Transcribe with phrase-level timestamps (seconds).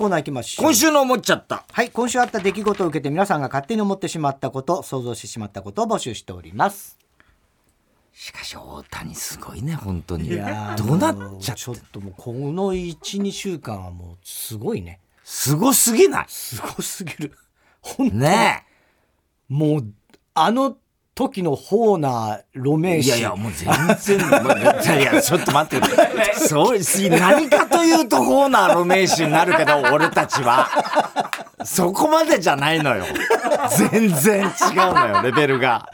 [0.00, 0.64] コーナー行きましょう。
[0.64, 1.66] 今週の思っちゃった。
[1.70, 6.96] はい、今週あった出来事を受けて皆さんが勝手に思ってしまったこと、想像してしまったことを募集しております。
[8.14, 10.28] しかし大谷すごいね、本当に。
[10.28, 15.00] いやーどうなっちゃってちょっともうこの1、2週間はもうすごいね。
[15.22, 17.36] すごすぎないすごすぎる。
[17.82, 18.64] 本当ね
[19.50, 19.86] もう、
[20.32, 20.78] あの
[21.20, 22.76] 時のホーナー、ロ。
[22.76, 23.08] ーシ。
[23.08, 26.34] いやいや、もう全然、まあいやいや、ちょっと待ってくれ。
[26.34, 30.68] そう、し何かというと、ホーナーの名手になるけど、俺たちは。
[31.62, 33.04] そこまでじゃないのよ。
[33.90, 35.90] 全然違うのよ、レベルが。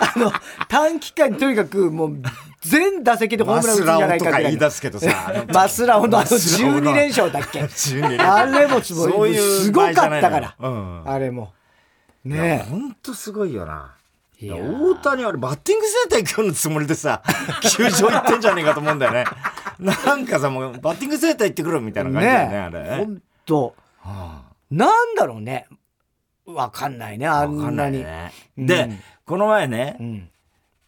[0.00, 0.32] あの、
[0.68, 2.16] 短期間にとにかくもう、
[2.60, 5.08] 全打席でホーマムラン打つんじゃないかぐらいとか言い出すけどさ。
[5.52, 7.60] マスラオのあのマスラオの12連勝だっけ？
[7.66, 11.52] 12連あれもすごかったから、うんあれも
[12.24, 13.94] ねほんとすごいよな。
[14.40, 17.22] いや大谷あれバッティングセンター行くようなつもりでさ、
[17.76, 19.24] 球場行ってんじゃねえかと思うんだよね。
[19.78, 23.04] なんかさ、もうバッティングセンター行ってくるみたいな感じだよね、あれ。
[23.04, 23.74] ほんと。
[24.00, 25.66] はなんだろうね。
[26.46, 28.32] わかんないねああわかんなにね。
[28.58, 28.66] うん。
[28.66, 28.90] で、
[29.24, 30.28] この前ねう、ん。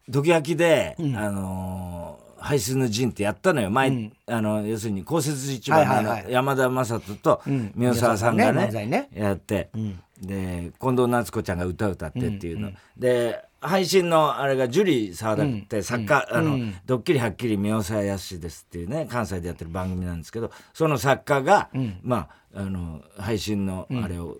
[0.09, 1.17] ドキヤキで、うん。
[1.17, 3.71] あのー、排水の陣ってやったのよ。
[3.71, 4.13] 前、うん。
[4.27, 7.73] あの、要するに、降雪一番の山田正人とうん。
[7.75, 9.09] 宮沢さんがね。
[9.15, 13.01] やって、うんで近藤夏子ちゃんが歌歌ってっていうの、うんうん。
[13.01, 16.75] で配信のあれがジュリー沢田って作家、あの、うん。
[16.87, 22.01] ドッキリはっきり宮沢康ですっていうね関西でやってる番組なんですけどその作家が、うん。
[22.03, 24.39] まああの配信のあれを、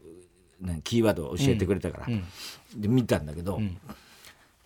[0.61, 2.25] ねキーワードを教えてくれたから、ん。
[2.77, 3.79] で見たんだけど、ん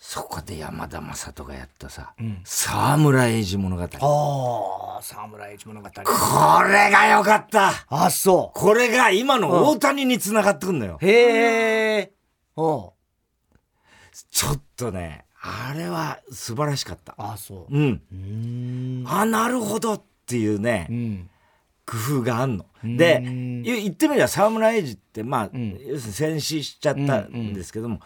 [0.02, 3.86] そこで山田雅人がやったさん「沢村栄治物語」あ
[4.98, 5.88] あ沢村一物語。
[5.88, 7.72] これがよかった。
[7.88, 10.98] あそこれが今の大谷につながってくんのよ。
[11.00, 12.12] うへえ
[12.56, 12.92] お
[14.30, 17.14] ちょっとねあれは素晴らしかった。
[17.16, 17.74] あそう。
[17.74, 19.04] うん。
[19.06, 21.30] あなるほどっていうね、うん。
[21.86, 22.66] 工夫があんの。
[22.86, 22.96] ん。
[22.96, 25.78] で言言ってみれば沢村栄治ってまあ、ん。
[25.86, 27.54] 要するに戦死しちゃったん。
[27.54, 28.00] ですけども、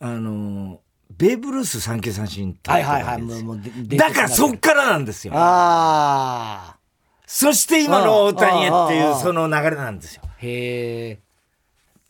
[0.00, 0.78] あのー
[1.16, 3.60] ベーブ・ルース三球三振はいはいはいもう
[3.96, 5.34] だからそっからなんですよ。
[5.36, 6.78] ああ
[7.26, 10.22] そして今の大谷へっていうその流れなんですよ。
[10.38, 11.18] へえ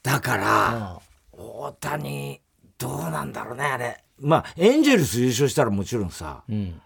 [0.02, 2.40] だから、大谷
[2.76, 4.02] どうなんだろうねあれ。
[4.18, 6.80] まあエンジェルス優勝したらもちろんさうん。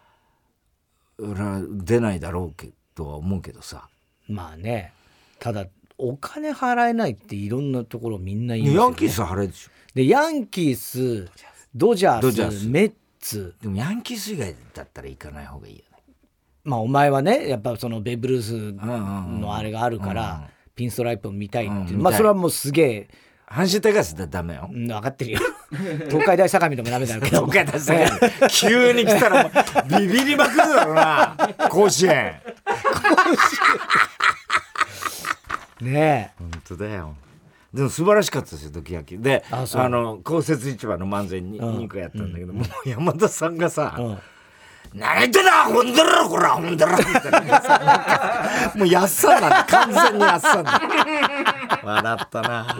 [1.84, 3.88] 出ないだろうけとは思うけどさ。
[4.28, 4.92] まあね。
[5.38, 5.66] ただ
[5.96, 9.70] お金払えないっていろんなところみんな言いますよ、ね、ヤンキースは払えるでしょ。
[9.94, 11.30] でヤンキース
[11.76, 12.66] ドジャースドジャース。
[12.66, 13.54] メッツ。
[13.60, 16.02] でもヤンキース以外だったら行かない方がいいよね。
[16.64, 23.08] まあお前はねやっぱそのベーブ・ルースのあれがあるから、うんピンストライプを見たいっていう、うんまあそれはもうすげえ。
[23.48, 24.68] 阪神タイガースだダメよ。
[24.70, 25.40] うん分かってるよ。
[26.10, 27.46] 東海大相模でもダメだけど。
[27.46, 28.48] 東海大相模。
[28.50, 29.50] 急に来たら
[29.98, 31.36] ビビりまくるだろうな。
[31.70, 32.42] 甲子園。
[35.80, 37.16] ね本当だよ
[37.76, 39.18] でも素晴らしかったですよドキヤキ。
[39.18, 41.78] であの降雪市場の漫才にうん。
[41.80, 44.18] 2個やったんだけど、もう山田さんがさえ、うん
[44.98, 49.50] 「何言ってんだほんだらこらほんだら」みたいなもうやっさんだ。
[49.50, 50.80] ね完全にやっさんだ。
[51.84, 52.76] 笑ったな。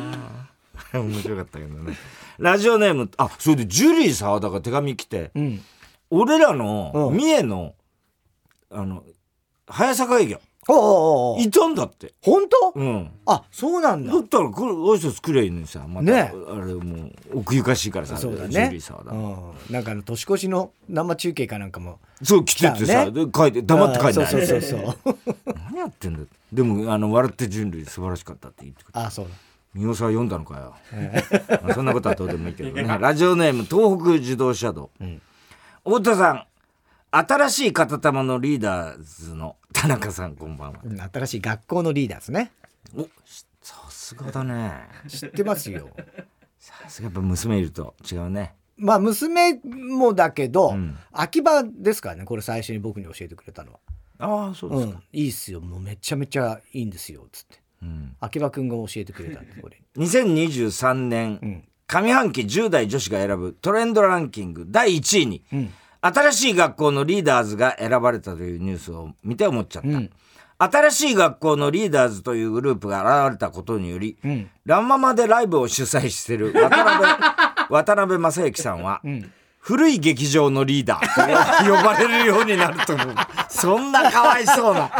[0.94, 1.94] 面白かったけどね。
[2.38, 5.62] ラジオネームあそれでジュリー沢田が手紙来て、うん。
[6.08, 7.16] 俺らのうん。
[7.18, 7.74] 三重の
[8.70, 9.04] あの
[9.68, 11.40] 早坂営業おうおうおうおう。
[11.40, 12.14] いたんだって。
[12.22, 13.10] 本当、うん。
[13.26, 14.12] あそうなんだ。
[14.12, 16.20] だったらこれ挨拶くれいいのにさまた、ね。
[16.22, 18.84] あれもう奥ゆかしいからさそうだジュリね
[19.68, 24.28] うん、なんかあの年越しの生中継かなんかもそう来ててさ、で書いて黙って書いてない。
[24.28, 25.16] そうそうそうそう。
[25.70, 26.26] 何やってんだよ。
[26.52, 29.30] でもあの笑って人類素晴らしかったって言ってくれあそうだ。
[29.74, 30.74] 三好さん読んだのかよ、
[31.62, 32.98] まあそんなことはどうでもいいけどね。
[32.98, 35.20] ラジオネーム東北自動車道、ん。
[35.84, 36.46] 太田さん
[37.18, 40.80] 新しい片玉のリーダーズの田中さんこんばんは。
[40.84, 42.52] うん新しい学校のリーダーですね。
[42.94, 43.08] お
[43.62, 44.72] さすがだね。
[45.08, 45.88] 知ってますよ。
[46.58, 48.54] さすがやっぱ娘いると違うね。
[48.76, 50.98] まあ娘もだけど、ん。
[51.10, 53.78] 秋葉ですからねこれ最初に僕に教えてくれたのは。
[54.18, 55.62] ああそう「ですか、うん、いいっすよ。
[55.62, 57.62] もうめちゃめちゃいいんですよ」つって。
[57.82, 58.14] うん。
[58.20, 59.82] 秋葉くんが教えてくれたんでこれ。
[59.96, 61.64] 2023年、ん。
[61.86, 65.72] 上半期10代女子が選ぶトレンドランキング第1位に、ん
[66.14, 70.10] 新しい学校のリーダーズが選ばれたというニュースを見て思っちゃった、うん。
[70.58, 74.50] 新しい学校のリーダーズというグループが現れたことにより、ん。
[74.64, 77.10] ランママでライブを主催している渡辺
[77.70, 79.30] 渡辺正行さんは、ん。
[79.58, 83.14] 古い劇場のリーダーと呼ばれるようになると思う。
[83.48, 84.90] そんなかわいそうな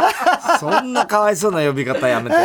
[0.59, 2.35] そんなかわいそうな呼び方やめて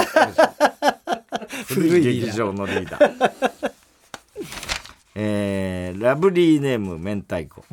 [1.67, 3.73] 古い劇場のリーダー。
[5.17, 7.65] えーラブリーネーム明太子、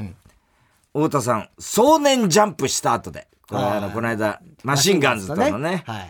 [0.94, 6.10] 太田さん「壮年ジャンプ」した後でこれあのこの間マシンガンズとのね、はい。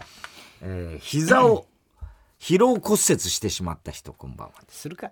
[0.62, 1.66] えー膝を
[2.40, 5.12] 疲労骨折してしまった人こんばんはするか。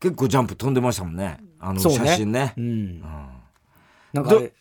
[0.00, 3.00] 結構ジャンプ飛んでましたもんねあの写真ねうん。
[4.12, 4.52] なんかあれ、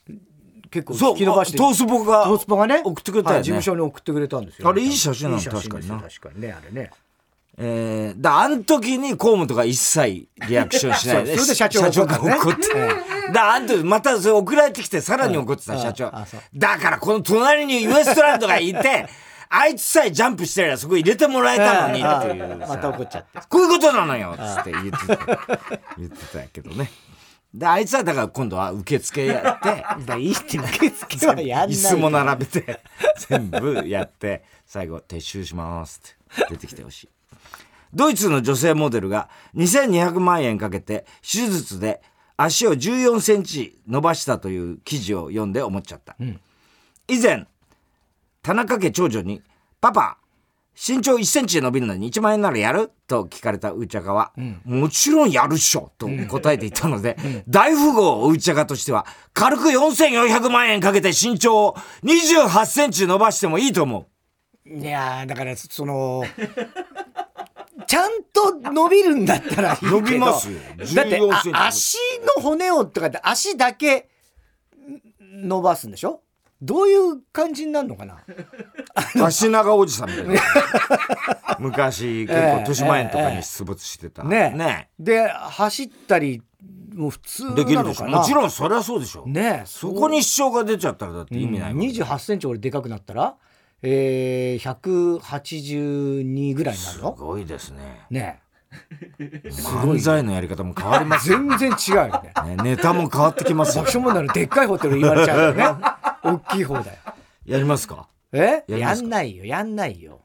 [0.70, 1.58] 結構そう引き伸ばして。
[1.58, 4.70] トースポがトースポがね、送ってくれたよねはい事務所に送ってくれたんですよ。
[4.70, 6.92] あれいい写真なの確かにな確かにね、あれね。
[7.58, 11.26] えー、だあの時に河本が一切リアクションしない。
[11.26, 12.62] でそれで社長が社長が怒って、
[13.34, 16.12] だあん時またそれ送られてきてさらに怒ってた、社長
[16.56, 19.08] だからこの隣にウエストランドがいて
[19.54, 22.02] あいつさえジャンプしてりゃそこ入れてもらえたのに。
[22.02, 23.40] っていうまた怒っちゃって。
[23.50, 25.26] こういうことなのよつって言ってた
[25.98, 26.90] 言ってたけどね。
[27.54, 31.78] であいつはだから今度は受付やってだいいって受付はやんない。
[31.78, 32.80] 椅子も並べて
[33.28, 36.02] 全部やって最後撤収します
[36.34, 37.10] って出てきてほしい
[37.94, 42.02] ドイツの女性モデルが2200万円かけて手術で
[42.38, 46.16] 足を14センチ伸ばしたという記事を読んで思っちゃった、
[47.08, 47.46] 以前
[48.42, 49.42] 田中家長女に
[49.80, 50.18] 「パパ
[50.74, 54.32] 身長1センチで伸びるのに1万円ならやる?」と聞かれたうちゃかは、
[54.64, 57.18] もちろんやるっしょ」と答えていたので、
[57.48, 64.08] 大富豪うちゃかとしては軽く4400万円かけて身長を28センチ伸ばしてもいいと思
[64.66, 64.70] う。
[64.80, 66.24] いやーだからその
[67.92, 69.92] ちゃんと伸びるんだったらいいけど。
[70.00, 70.58] 伸びますよ。
[70.96, 71.98] だって14センチあ足
[72.38, 76.22] の骨をとかって足だけん伸ばすんでしょ？
[76.62, 78.24] どういう感じになるのかな？
[79.26, 80.42] 足長おじさんみたいな。
[81.60, 86.42] 昔結構豊島園とかに出没してた、ねねで走ったり
[86.96, 88.06] もう普通できるでしょ。
[88.08, 93.36] もちろんそりゃそうでしょ、ねそこに支障が出ちゃったらだって意味ないもん、2 8センチ俺でかくなったら？
[93.84, 98.06] えー、182ぐらいになるすのごいですね。
[98.10, 98.42] ね。
[99.50, 101.30] 漫才のやり方も変わります。
[101.32, 102.56] よ、全然違うよね。
[102.56, 103.84] ね、ネタも変わってきますよ。
[103.84, 105.66] 爆笑問題のでっかいホテル言われちゃうよね。
[106.24, 106.98] 大きい方だよ。
[107.46, 108.08] やりますか？
[108.32, 108.64] え？
[108.68, 109.46] ややんないよ。
[109.46, 110.22] やんないよ。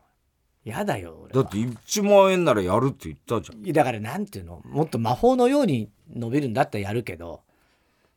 [0.64, 3.72] やだよだって1万円ならやるって言ったじゃん。
[3.72, 4.60] だからなんていうの？
[4.64, 7.40] もっと魔法のように伸びるんだったらやるけど。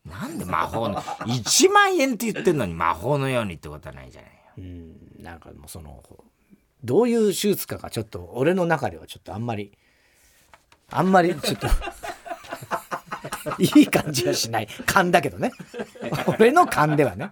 [0.04, 4.30] なんで魔法の？1万円って言ってんのに魔法のようにってことはないじゃない。
[4.30, 6.02] ようんなんかもうその
[6.84, 9.72] どういう手術かがちょっと俺の中ではちょっとあんまり
[10.90, 11.66] あんまりちょっと
[13.58, 14.68] いい感じはしない。
[14.86, 15.52] 勘だけどね。
[16.26, 17.30] 俺の勘ではね。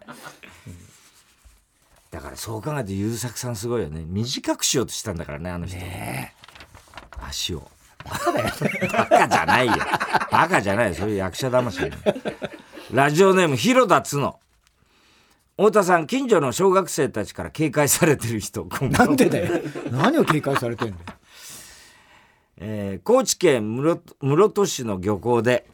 [2.10, 4.04] だからそう考えて優作さんすごいよね。
[4.06, 6.34] 短くしようとしたんだからねあの人、ね
[7.20, 7.70] 足を。
[8.04, 9.74] バカじゃないよ。
[10.31, 10.94] バカじゃないよ。
[10.94, 11.90] そういう役者魂ね
[12.90, 14.38] ラジオネーム広田つの
[15.58, 18.66] 太田さん近所の小学生たちから警戒されてる人。
[18.90, 19.60] なんでだよ。
[19.90, 21.02] 何を警戒されてんだよ。
[22.58, 25.66] えー高知県室室戸市の漁港で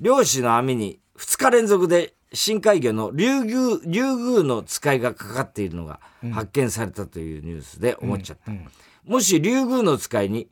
[0.00, 6.00] 漁師の網に2日連続で深海魚の竜宮竜宮の使いがかかっているのが
[6.32, 8.52] 発見されたというニュースで思っちゃった、
[9.04, 10.48] もし竜宮の使いに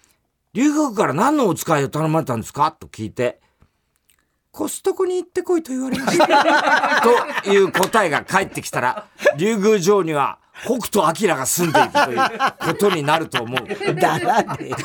[0.52, 3.40] 「竜宮から何のお使いを頼まれたんですか?」と聞いて
[4.52, 7.00] 「コストコに行ってこいと言われました」
[7.42, 9.06] という答えが返ってきたら
[9.36, 12.18] 竜宮城には北斗晶が住んでいるという
[12.60, 13.94] ことになると思う。
[13.94, 14.76] ならねえよ。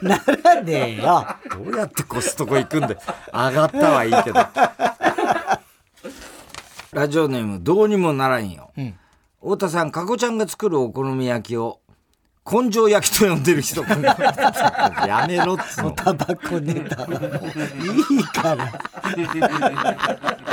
[0.00, 1.26] ならねえよ。
[1.50, 2.96] どうやってコストコ行くんで
[3.32, 4.46] 上がったはいいけど。
[6.92, 8.70] ラジオネームどうにもならんよ、
[9.42, 11.80] 太田さんかこちゃんが作るお好み焼きを
[12.48, 15.90] 根性焼きと呼んでる人やめろっつうの。
[15.90, 17.20] タバコネタはもう
[18.14, 18.80] いいから。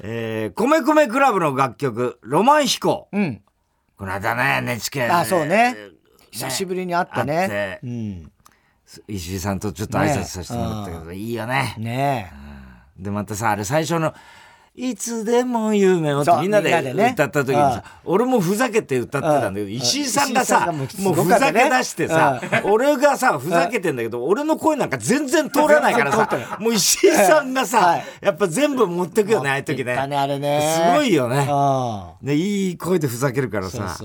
[0.00, 3.08] えー、米米クラブの楽曲「ロマン飛行。
[3.12, 3.42] うん」
[3.98, 5.74] この間ね NHK あそうね。
[6.30, 7.80] 久しぶりに会った会ね
[9.08, 11.74] 石井さんとちょっと挨拶させてもらったけど、いいよね。
[11.78, 12.32] ね
[12.96, 14.14] でまたさあれ最初の
[14.80, 16.72] 「いつでも夢を」みんなで
[17.12, 28.04] 歌った時にさ、俺もふざけて歌ってたんだけど、石井さんがさもうふざけ出してさ、俺がさふざけてんだけど、俺の声なんか全然通らないからさもう石井さんがさ、はい。
[28.20, 29.94] やっぱ全部持ってくよねああいう時ね。
[29.96, 30.92] だねあれね。
[30.92, 31.46] すごいよね。
[31.48, 33.96] あねいい声でふざけるからさ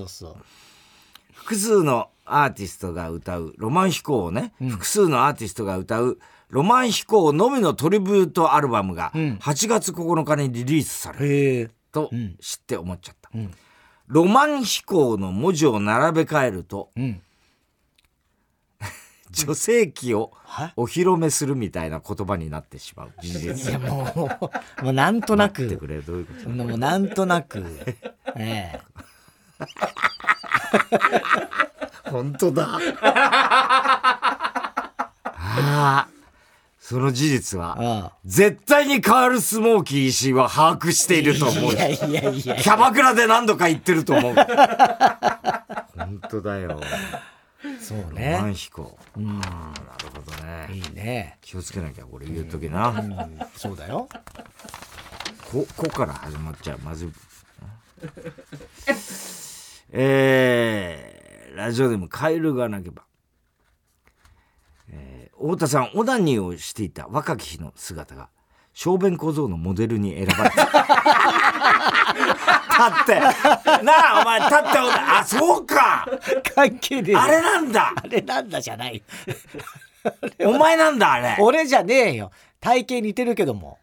[1.34, 6.18] 複数のアーティストが歌う「ロマン飛行」をね、複数のアーティストが歌う
[6.54, 11.72] 「ロマン飛行」のみのトリビュートアルバムが8月9日にリリースされる。
[11.92, 12.10] と
[12.42, 13.30] 知って思っちゃった、
[14.08, 17.22] ロマン飛行の文字を並べ替えると、ん。
[19.32, 20.74] 女性器をは？
[20.76, 23.12] お披露目するみたいな言葉になってしまう。
[23.22, 23.80] 事い実や。
[23.80, 24.12] も
[24.82, 25.64] うもうなんとなく。
[25.64, 26.50] 待ってくれどういうこと？
[26.50, 27.64] もうなんとなく。
[28.38, 28.82] ええ。
[32.10, 32.80] 本当だ。
[35.46, 36.08] ああ
[36.94, 41.76] その事実は、あ絶対にカール・スモーキー石井は把握していると思うい。
[41.76, 44.36] やいやいやいやキャバクラで何度か言ってると思う。
[45.98, 46.80] 本当だよ。
[47.82, 48.96] そうロマねン飛行。
[49.16, 50.68] あーなるほどね。
[50.72, 52.90] いいね気をつけなきゃ、これ言うときな。
[52.90, 54.08] うんそうだよ
[55.52, 56.80] こ、こから始まっちゃう。
[56.84, 57.10] まずい。
[59.94, 63.02] えー、ラジオでもカエルがなけば。
[65.44, 68.30] えー、太田さん、オナニーをしていた若き日の姿が、
[68.74, 70.64] 小便小僧のモデルに選ばれた。
[72.74, 73.20] 立って、
[73.84, 76.08] なあ、お前立ってあ、そうか。
[76.56, 77.94] 関係ねあれなんだ。
[77.96, 79.04] あれなんだじゃない。
[80.44, 81.38] お前なんだ、あれ。
[81.40, 82.32] 俺じゃねえよ。
[82.60, 83.78] 体型似てるけども。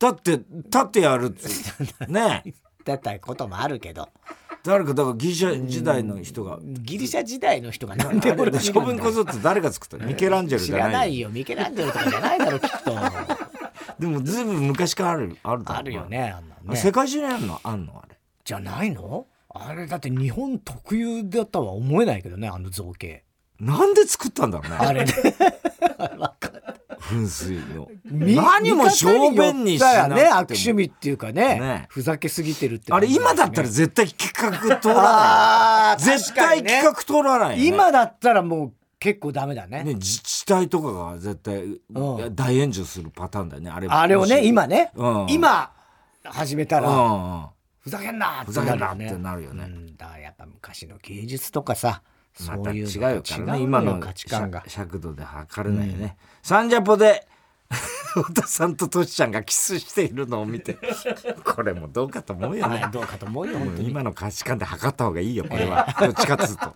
[0.00, 1.48] 立って、立ってやるって。
[2.10, 2.54] ねえ。
[2.84, 4.10] だったこともあるけど
[4.64, 10.06] 誰か、だからギリシャ時代の人が、ギリシャ時代の人がなんで俺あれ小便小僧って誰が作ったの？
[10.06, 11.28] ミケランジェル知らじゃなないいよ。
[11.28, 12.94] ミケランジェルとかじゃないだろきっと。
[13.98, 17.60] でもずいぶん昔からあるあるあるよねあんな世界中にあるの？
[17.62, 17.92] あんの？
[18.02, 18.16] あれ。
[18.44, 19.26] じゃないの？
[19.50, 23.22] あれだって日本特有だとは思えないけどねあの造形。
[23.60, 24.76] なんで作ったんだろうね。
[24.78, 25.12] あれね
[27.10, 27.88] 噴水の。
[28.04, 30.24] み何も小便にしなね。
[30.24, 31.60] 悪趣味っていうかね。
[31.60, 31.86] ね。
[31.88, 36.02] ふざけすぎてるってあれ今だったら絶対企画通らない。
[36.02, 37.66] 絶対企画通らないよね。
[37.66, 39.84] 今だったらもう結構ダメだね。
[39.84, 42.34] ね自治体とかが絶対うん。
[42.34, 43.88] 大炎上するパターンだよねあれ。
[43.88, 45.26] あれをね今ね、うん。
[45.28, 45.72] 今
[46.24, 47.34] 始めたら、うん。
[47.34, 47.46] うん
[47.84, 49.64] ふざけんなってふざけんなるよってなるよね。
[49.64, 52.02] うん、だからやっぱ昔の芸術とかさ
[52.48, 53.60] また違うよからね。
[53.60, 54.60] 今の価値観が。
[54.66, 57.26] 尺尺度で測れないよね、サンジャポで
[58.14, 60.78] 太田さんとトシちゃんがキスしているのを見て
[61.44, 62.82] これもどうかと思うよね。
[62.84, 65.94] あどうかと思うよ今の価値観で測った方がいいよこれは。
[65.98, 66.74] どっちかっつうと。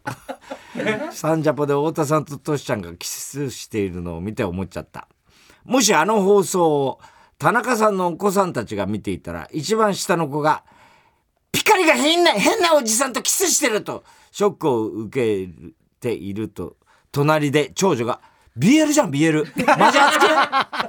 [1.13, 5.09] サンジャポで太田さんとトシちゃんがキスしているのを見て思っちゃった。
[5.65, 7.01] もしあの放送を
[7.39, 10.65] 田中さんのお子さんたちが見ていたら一番下の子が
[11.53, 14.03] ピカリが変な変なおじさんとキスしてると
[14.39, 15.53] ショックを受け
[15.99, 16.77] ていると
[17.11, 18.21] 隣で長女が
[18.57, 19.45] BL じゃん BL
[19.77, 20.37] マジ熱くね？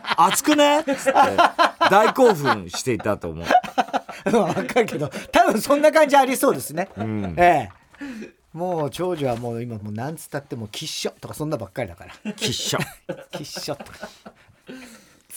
[0.18, 0.79] 熱くね？
[0.82, 0.96] って
[1.89, 3.46] 大興奮していたと思う。
[4.29, 7.34] 分かるけど多分そんな感じありそうですね、ん。
[7.39, 8.29] ええ。
[8.53, 12.34] もう長女はもう今もうなんつったってもうキッショとかそんなばっかりだから。
[12.34, 12.79] きっしょ。
[13.32, 14.08] キッショとか。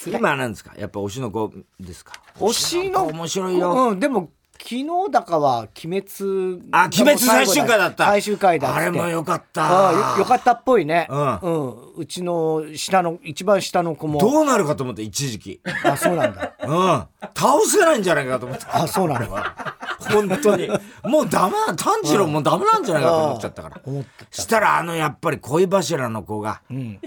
[0.07, 0.75] 今なんですか？
[0.77, 1.51] やっぱ推しの子
[1.81, 2.13] ですか？
[2.39, 4.31] 推しの面白いよ、うんでも
[4.65, 8.05] 昨日だかは「鬼滅」あ鬼滅最終回だった。
[8.07, 9.65] 最終回だあれもよかった。
[9.65, 11.09] ああよよかったっぽいね。
[11.11, 11.93] ううん。
[11.97, 14.21] うちの下の一番下の子も。
[14.21, 15.61] どうなるかと思って一時期。
[15.85, 16.53] あそうなんだ。
[16.63, 17.05] うん。
[17.35, 18.83] 倒せないんじゃないかと思った。
[18.83, 19.57] あそうなんだ
[19.99, 20.69] 本当に。
[21.05, 23.81] もうダメだ炭治郎もうダメなんじゃないかと思っちゃったから。
[23.85, 26.63] 思ってしたらあのやっぱり恋柱の子が。
[26.71, 27.01] うん。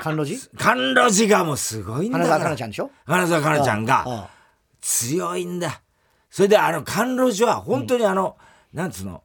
[0.00, 0.38] 甘露寺？
[0.56, 2.38] 甘露寺がもうすごいんだ花から。
[2.38, 2.90] 澤香菜ちゃんでしょ？
[3.04, 4.28] 花澤香菜ちゃんがあ
[4.80, 5.80] 強いんだ
[6.34, 8.36] それであの甘露寺は本当にあの、
[8.72, 9.22] なんつうの？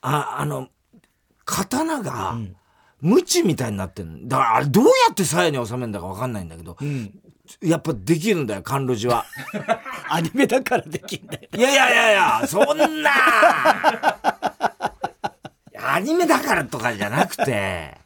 [0.00, 0.66] ああの
[1.44, 2.34] 刀が
[3.00, 6.76] 無知みたいになってるだからあれどうやって鞘に収めるんだか分かんないんだけど、
[7.62, 9.26] やっぱできるんだよ甘露寺は。
[10.08, 11.42] あ アニメだからできんだよ。
[11.54, 13.10] いやいやいやいやそんな。
[15.80, 17.96] アニメだからとかじゃなくて。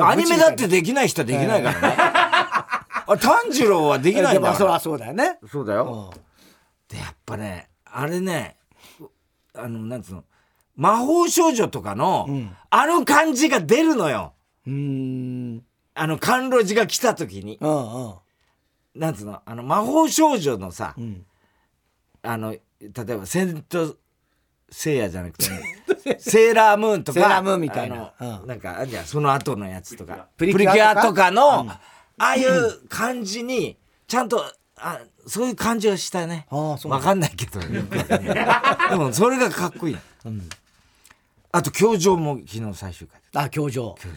[0.00, 4.52] アニメだってできない人はできないからね、あ炭治郎はできないでんだから。
[4.52, 5.38] もそりゃそうだよね。
[5.52, 6.27] そうだよ、うん
[6.88, 8.56] でやっぱねあれね
[9.54, 10.24] あのなんつうの
[10.78, 12.56] 魔法少女とかの、ん。
[12.70, 14.32] あの感じが出るのよ。
[14.64, 15.64] うーん。
[15.94, 17.58] あの甘露寺が来た時に。
[17.60, 18.14] うんうん。
[18.94, 21.26] なんつうのあの魔法少女のさ、ん。
[22.22, 23.96] あの例えばセント
[24.70, 25.46] セイヤじゃなくて、
[26.20, 28.12] セーラームーンとかセーラームーンみたいな。
[28.16, 28.46] あのうん。
[28.46, 30.28] なんかあんじゃんその後のやつとか。
[30.36, 31.08] プリキュアとか。
[31.08, 31.80] とかの、あ
[32.18, 33.76] あいう感じに
[34.06, 34.44] ちゃんと
[34.80, 36.46] あそういう感じがしたね。
[36.50, 37.60] わかんないけど。
[38.88, 39.96] でもそれがかっこいい、
[41.52, 43.94] あと教場も昨日最終回だあ教場。
[43.98, 44.16] 教場。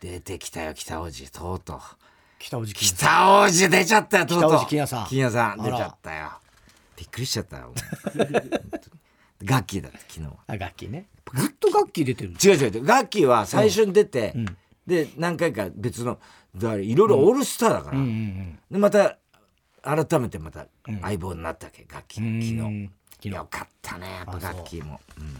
[0.00, 1.80] 出てきたよ北王子とうとう。
[2.38, 4.50] 北尾路金北王子出ちゃったよとうとう。
[4.50, 5.06] 北王子金也さん。
[5.06, 6.30] 金也さん出ちゃったよ。
[6.96, 7.72] びっくりしちゃったよ
[9.44, 10.32] ガッキーだった昨日は。
[10.46, 11.06] あ楽器ね。
[11.34, 14.34] ずっと楽器出てる違う違うガッキーは最初に出て、
[14.86, 16.18] で何回か別の
[16.54, 18.58] だからいろいろオールスターだから、うんうん。
[18.70, 19.18] でまた
[19.82, 20.66] 改めてまた
[21.02, 22.90] 相棒になったわけ、うん昨うん。
[23.20, 23.28] 日。
[23.30, 24.40] よかったねやっぱあそう。
[24.40, 25.36] ガッキーも、うん。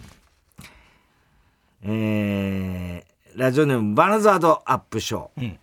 [1.84, 5.58] えーラジオネームバナザードアップショー、ん。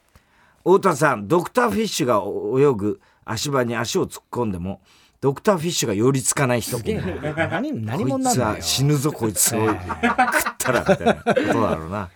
[0.64, 2.24] 太田さんドクターフィッシュが
[2.60, 4.82] 泳ぐ足場に足を突っ込んでも
[5.22, 6.78] ドクターフィッシュが寄りつかない人。
[6.78, 9.78] すげえな何何者ないんだよ死ぬぞこいつを食っ
[10.58, 12.10] たらみたいなことだろうな。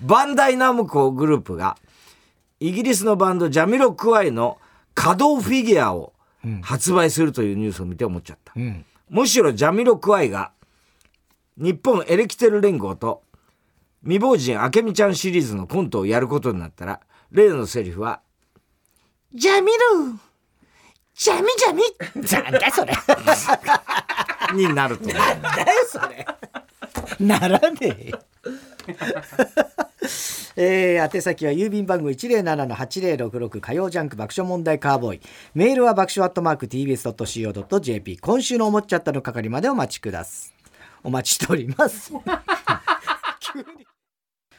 [0.00, 1.76] バンダイナムコグループが
[2.60, 4.58] イギリスのバンドジャミロクワイの
[4.94, 6.12] 稼働フィギュアを
[6.62, 8.52] 発売するというニュースを見て思っちゃった。
[8.56, 8.84] うん。
[9.08, 10.52] むしろジャミロクワイが
[11.56, 13.22] 日本エレキテル連合と
[14.02, 18.20] 未亡人明美ちゃんシリーズのコントをやることになったら例のセリフは
[19.34, 20.12] 「ジャミロ
[21.14, 21.82] ジャミジャミ
[22.42, 22.92] なんだそれ。」
[24.56, 25.16] になると思う。
[25.16, 26.26] なんだよそれ。
[27.20, 28.18] ならねえよ。
[30.56, 35.20] えー、宛先は郵便番号107-8066火曜ジャンク爆笑問題カーボーイ。
[35.54, 40.52] メールは爆笑アットマーク TBS.CO.JP 今週の思っちゃったの係までお待ちください。
[41.04, 42.12] お待ちしております。
[43.40, 43.86] 急に。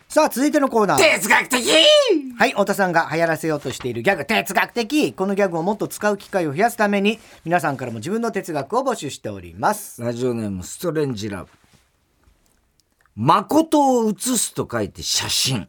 [0.07, 0.97] さあ続いてのコーナー。
[0.97, 1.63] 哲学的。
[2.37, 4.25] はい太田さんが流行らせようとしているギャグ。
[4.25, 5.13] 哲学的。
[5.13, 10.01] このギャグをもっと使う機会を増やすために皆さんからも自分の哲学を募集しております。
[10.01, 11.49] ラジオネームストレンジラブ。
[13.15, 15.67] 誠を写すと書いて写真。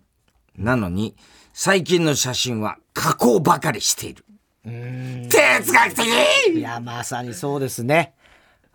[0.56, 1.14] なのに、
[1.52, 4.24] 最近の写真は加工ばかりしている。
[4.64, 6.58] 哲学的！
[6.58, 8.14] いやまさにそうですね。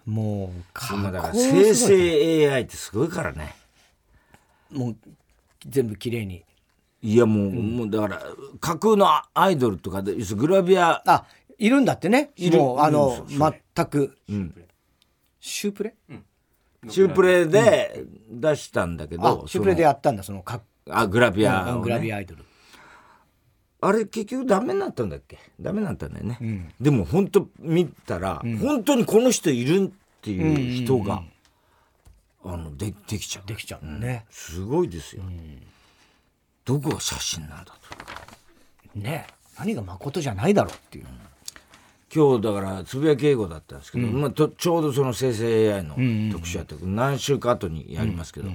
[0.05, 3.55] もう加今だから工生すごい成 AI ってすごいからね。
[4.71, 4.95] もう
[5.67, 6.43] 全部綺麗に。
[7.01, 8.21] いやもう、もうだから、
[8.59, 11.25] 架空のアイドルとかで、グラビア、あ
[11.57, 12.31] いるんだってね。
[12.35, 12.59] いる。
[12.59, 14.17] もうあの全く。
[14.29, 14.53] うん、
[15.39, 15.95] シュープレ？
[16.87, 22.45] シュープレで出したんだけあど、シュープレでやったんだそのかあ、グラビアを、ね、グラビアアイドル。
[23.81, 25.39] あれ結局ダメになったんだっけ？
[25.59, 31.23] ダメになったんだよね、でも本当見たら、本当にこの人いるっていう人が、
[32.43, 33.47] あのでできちゃう。
[33.47, 35.23] できちゃうね、すごいですよ、
[36.65, 38.99] どこが写真なんだと。
[38.99, 41.05] ね何が誠じゃないだろうっていう
[42.13, 45.95] 今日だからつぶやき英語だったんですけど、まあ、とちょうどその生成 AI の
[46.31, 48.49] 特集やって、何週か後にやりますけど、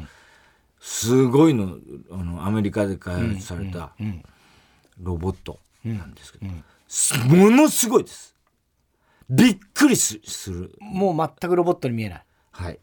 [0.81, 1.79] すごいの
[2.11, 3.93] あのアメリカで開発された
[5.01, 6.47] ロボットなんですけど、
[6.89, 8.35] すものすごいです。
[9.31, 10.75] びっくりすする。
[10.81, 12.25] もう全くロボットに見えない。
[12.51, 12.79] はい。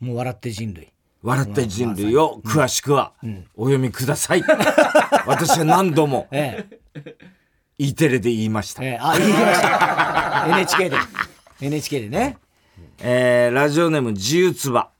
[0.00, 0.92] もう笑って人類。
[1.22, 3.12] 笑った人類を詳しくは
[3.56, 4.42] お読みください、
[5.26, 6.28] 私は何度も。
[6.30, 7.35] ええ
[7.78, 8.82] E テレで言いました。
[8.82, 10.46] ええあ言いました。
[10.48, 10.96] NHK で。
[11.60, 12.38] NHK でね。
[13.00, 14.90] えーラジオネーム自由つば、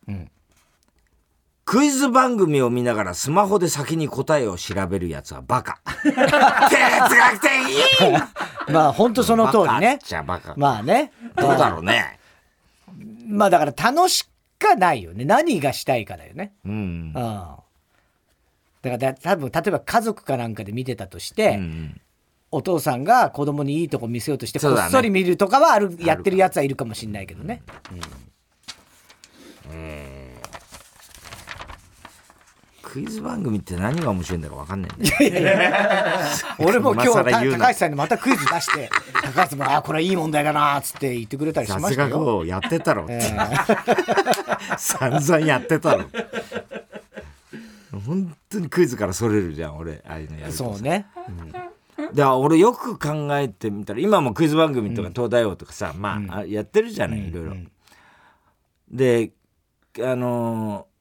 [1.64, 5.80] クイズ番組を見ながらスマホで先に答えを調べるやつはバカ。
[6.02, 7.50] 哲学的！
[8.72, 9.94] まあ本当その通りね。
[9.94, 11.12] っちゃバカ、まあね。
[11.34, 12.18] どうだろうね。
[13.26, 15.24] まあだから楽しかないよね。
[15.24, 16.52] 何がしたいかだよね。
[16.66, 16.72] うん。
[16.72, 17.12] うん。
[17.14, 17.58] だか
[18.82, 22.00] らだ多分例えば家族かなんかで見てたとして、うん
[22.56, 27.62] お父さんが子供にいいとこ見せようとしてこっそり見るとかはあるやってるやつはいるかもしれないけどね。
[32.82, 36.26] クイズ番組って何が面白いんだか分かんないんだよ
[36.60, 37.08] 俺も今日
[37.58, 38.88] 高橋さんにまたクイズ出して
[39.22, 42.46] 高橋さんも「あこれいい問題だな」っつって言ってくれたりし雑ましたよ。
[42.46, 43.20] やってたろって、え
[44.78, 46.06] 散々やってたろ。
[48.06, 51.06] 本当にクイズからそれるじゃん俺ああいうのやえるとそうね。
[52.12, 57.56] で俺よく考えてみたら今もクイズ番組とか東大王とかさ、まあ、あやってるじゃないいろいろ。
[58.90, 59.32] で
[60.00, 60.96] あのー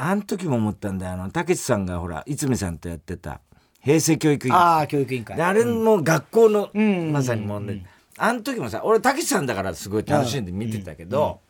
[0.00, 1.14] あの時も思ったんだよ。
[1.14, 3.40] あのたけしさんがほら逸見さんとやってた
[3.80, 4.62] 平成教育委員会。
[4.62, 5.36] ああ教育委員会。
[5.36, 5.42] で。
[5.42, 7.12] あれも学校の、ん。
[7.12, 7.84] まさに問題、
[8.16, 11.40] あの時もさ俺たけしさんだからすごい楽しんで見てたけど、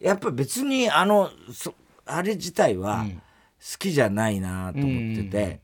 [0.00, 5.60] やっぱ別にあのそあれ自体は好きじゃないなと思ってて、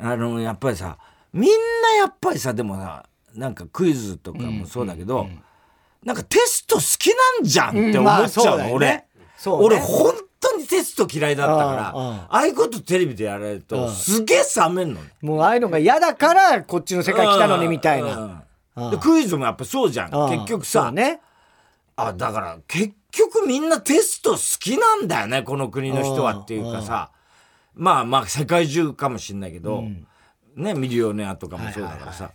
[0.00, 0.98] あのやっぱりさ
[1.32, 3.04] みんなやっぱりさでもさ
[3.34, 5.28] なんかクイズとかもそうだけど、
[6.04, 9.04] なんかテスト好きなんじゃんって思っちゃうの、俺。
[9.36, 15.10] そうね俺本当にテスト嫌いだったから、ああいうことテレビでやられると、すげえ冷めんのね。
[15.20, 18.44] もうああいうのが嫌だからこっちの世界来たのにみたいな。
[19.00, 20.14] クイズもやっぱそうじゃん。
[20.14, 21.20] うん結局さ、ね。
[21.96, 27.10] あ、だから結局みんなテスト好きなんだよね、この国の人はっていうかさ。
[27.74, 29.84] まあまあ世界中かもしんないけど、
[30.56, 32.30] ね、ミリオネアとかもそうだからさ。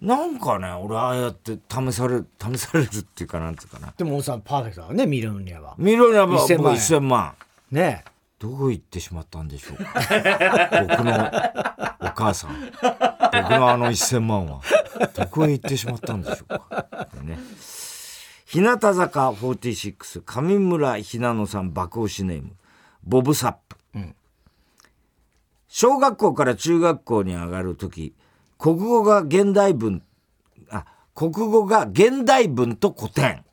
[0.00, 3.92] なんかね、俺ああやって試される、試されるっていうかなんつうかな。
[3.96, 5.74] でも大さんパーフェクトだねミルニアは。
[5.76, 6.78] ミリオネアは僕1000万円。
[6.78, 7.34] 1000万。
[7.70, 8.04] ね。
[8.38, 9.84] どこ行ってしまったんでしょうか。
[10.88, 11.12] 僕の
[12.00, 12.52] お母さん。
[12.52, 14.60] 僕のあの1000万は。
[15.14, 16.86] どこへ行ってしまったんでしょうか、
[17.22, 17.38] ね、
[18.46, 22.52] 日向坂46上村ひなのさん爆押しネーム。
[23.04, 23.76] ボブサップ、
[25.72, 28.12] 小学校から中学校に上がる時
[28.58, 30.02] 国語が現代文
[30.68, 33.44] あ国語が現代文と古典、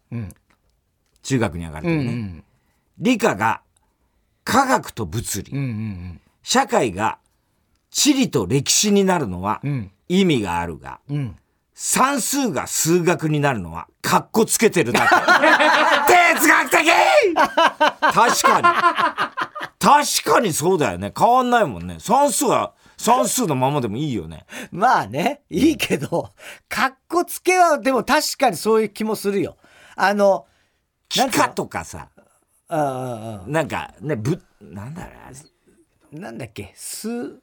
[1.22, 2.44] 中学に上がる時ね、
[2.98, 3.62] 理科が
[4.44, 6.22] 科学と物理、うんうんうん。
[6.42, 7.20] 社会が
[7.92, 9.92] 地理と歴史になるのはうん。
[10.10, 11.36] 意味があるが、うん。
[11.74, 15.08] 算数が数学になるのは、カッコつけてるだけ。
[16.38, 16.90] 哲学的！
[18.14, 19.47] 確かに。
[19.88, 21.14] 確かにそうだよね。
[21.18, 21.96] 変わんないもんね。
[22.00, 24.46] 算数は、算数のままでもいいよね。
[24.70, 25.44] まあね。
[25.50, 26.34] いいけど
[26.68, 29.56] かっこつけはでも確かにそういう気もするよ。
[29.96, 30.46] あの
[31.16, 32.10] 幾何とかさ、
[32.68, 33.52] うんうんうん。
[33.54, 35.12] なんかね、ぶ、なんだろ
[36.12, 36.20] う。
[36.20, 36.74] なんだっけ？
[36.76, 37.40] 数幾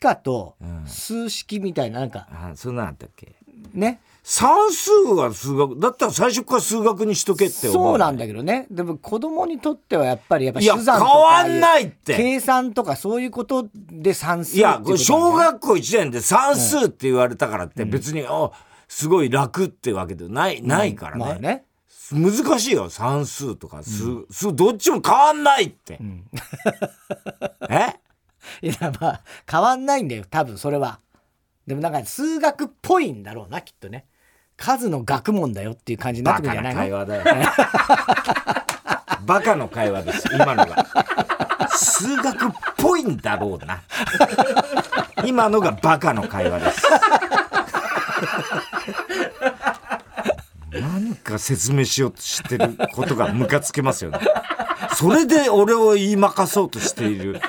[0.00, 0.84] 何とうん。
[0.86, 2.26] 数式みたいななんか。
[2.28, 3.36] あ、そんなんあったっけ？
[3.72, 7.72] ね算数は数学、だったら最初から数学にしとけって思う。
[7.72, 8.66] そうなんだけどね。
[8.70, 12.16] でも子供にとってはやっぱりやっぱ手算とか変わんないって。
[12.16, 18.50] 計算とかそういうことで算数いや、小学校1年で算数って言われたからって別に、あ
[18.86, 21.24] すごい楽ってわけでない、ないからね。
[21.24, 21.64] まあね。
[22.12, 23.82] 難しいよ、算数とか。
[23.82, 25.98] 数、数、どっちも変わんないって。
[27.68, 27.96] え？
[28.60, 31.00] いやまあ変わんないんだよ多分それは。
[31.66, 34.04] でもなんか数学っぽいんだろうなきっとね
[34.62, 36.98] 数の学問だよっていう感じになってくるんじゃないの？
[36.98, 37.24] 話だよ。
[39.26, 40.86] バカの会話です、今のが。
[41.68, 43.82] 数学っぽいんだろうな。
[45.24, 46.82] 今のがバカの会話です。
[50.80, 54.20] なんか説明しようとしてることがムカつけますよね。
[54.94, 57.40] それで俺を言いまかそうとしている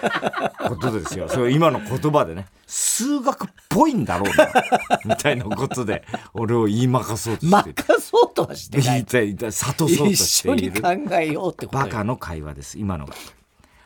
[0.68, 1.30] ことですよ。
[1.30, 2.48] それ今の言葉でね。
[2.66, 4.54] 数学っぽいんだろうな。
[5.06, 7.84] みたいなことで俺を言いまかそうとしている。
[7.84, 8.88] 任そうとはしてない。
[8.88, 10.82] 言いたい諭そうと一している。
[10.84, 11.84] 緒に考えようってことよ。
[11.86, 13.14] バカの会話です今のが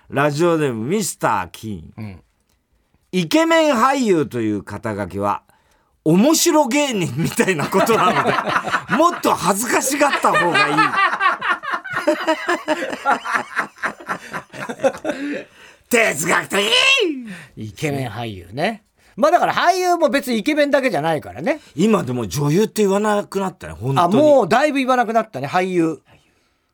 [0.09, 2.23] ラジオネームミスター・キーン、
[3.11, 5.43] イケメン俳優という肩書きは
[6.05, 8.33] 面白芸人みたいなことなので
[8.95, 10.75] もっと恥ずかしがった方がいい。
[15.89, 16.71] 哲学的。
[17.57, 18.83] イケメン俳優ね
[19.17, 21.59] まあだから俳優も別にイケメンだけじゃないからね。
[21.75, 23.99] 今でも女優って言わなくなったね本当に。
[23.99, 25.99] あもうだいぶ言わなくなったね俳優。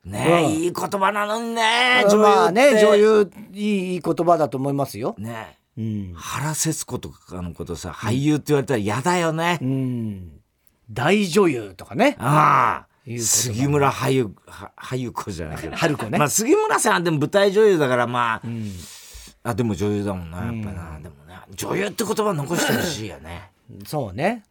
[0.06, 0.52] ねえ、うん。
[0.52, 5.16] いい言葉なのにね女優まあね女優いい言葉だと思いますよ。
[5.18, 5.64] ねえ。
[5.76, 9.58] うん、原節子とかのことさ、俳優って言われたら嫌だよね。
[9.60, 10.32] うん、
[10.92, 12.16] 大女優とかね。
[12.20, 12.94] ああ。
[13.20, 15.76] 杉村俳優、は俳優子じゃないけど。
[15.76, 16.18] 春子ね。
[16.20, 18.42] まあ杉村さんはでも舞台女優だからまあ、
[19.50, 21.00] あ、でも女優だもんな、やっぱな。
[21.00, 21.16] でも
[21.48, 23.50] ね、女優って言葉残してほしいよね。
[23.86, 24.44] そうね。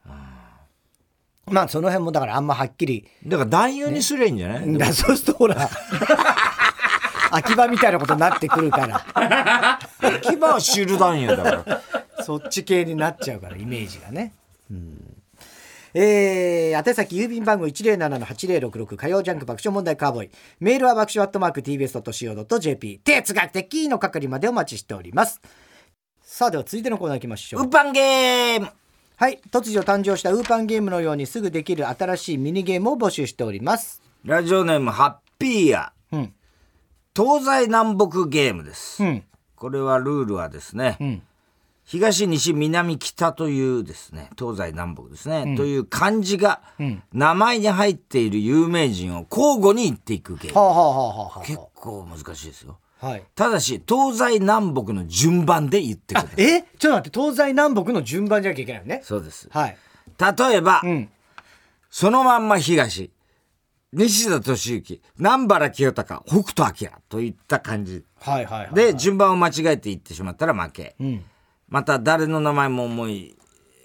[1.51, 3.07] まあその辺もだからあんまはっきり。
[3.27, 5.69] だから男優にすりゃいいんじゃない、だそうするとほら
[7.33, 9.79] 秋葉みたいなことになってくるから。
[10.21, 11.83] 牙はシュール男優だから。
[12.23, 14.33] そっち系になっちゃうからイメージがね。
[14.71, 15.17] うん。
[15.95, 20.31] えー、宛先郵便番号107-8066火曜ジャンク爆笑問題カーボーイ。
[20.61, 25.41] メールは爆笑アットマーク TBS.CO.JP 哲学的の係までお待ちしております
[26.43, 27.63] さあでは続いてのコーナー行きましょう。
[27.63, 28.69] ウーパンゲーム。
[29.15, 29.41] はい。
[29.53, 34.03] 突如誕生したウーパンゲームのようにすぐできる新しいミニゲームを募集しております。
[34.25, 35.93] ラジオネームハッピーや。
[36.11, 36.35] うん。
[37.15, 39.05] 東西南北ゲームです。
[39.05, 39.25] うん。
[39.55, 41.23] これはルールはですね、うん。
[41.87, 47.05] 東西南北というですね東西南北ですね、という漢字がん。
[47.13, 51.47] 名前に入っている有名人を交互に言っていくゲーム。
[51.47, 52.79] 結構難しいですよ。
[52.92, 53.25] あはい。
[53.35, 56.43] ただし東西南北の順番で言ってください。
[56.43, 56.63] え？
[56.79, 59.01] ちょっと待って東西南北の順番じゃなきゃいけないよね。
[59.03, 59.49] そうです。
[59.51, 59.77] はい。
[60.19, 61.09] 例えば、うん。
[61.91, 63.11] そのまんま東
[63.93, 68.05] 西田敏行南原清隆北斗晶といった感じ。
[68.21, 71.25] はいはいはいで順番を間違えて言ってしまったら負け、うん。
[71.69, 73.35] また誰の名前も思い